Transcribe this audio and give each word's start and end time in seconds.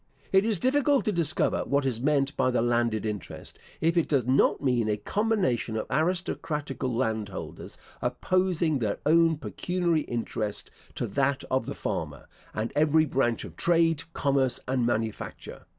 It 0.31 0.45
is 0.45 0.57
difficult 0.57 1.05
to 1.05 1.11
discover 1.11 1.63
what 1.63 1.85
is 1.85 2.01
meant 2.01 2.35
by 2.35 2.49
the 2.49 2.63
landed 2.63 3.05
interest, 3.05 3.59
if 3.81 3.95
it 3.95 4.07
does 4.09 4.25
not 4.25 4.59
mean 4.59 4.89
a 4.89 4.97
combination 4.97 5.77
of 5.77 5.85
aristocratical 5.91 6.91
landholders, 6.91 7.77
opposing 8.01 8.79
their 8.79 8.97
own 9.05 9.37
pecuniary 9.37 10.01
interest 10.01 10.71
to 10.95 11.05
that 11.05 11.43
of 11.51 11.67
the 11.67 11.75
farmer, 11.75 12.27
and 12.51 12.73
every 12.75 13.05
branch 13.05 13.43
of 13.45 13.55
trade, 13.55 14.03
commerce, 14.15 14.59
and 14.67 14.87
manufacture. 14.87 15.67